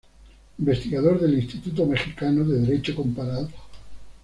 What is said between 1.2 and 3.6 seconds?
del Instituto Mexicano de Derecho Comparado.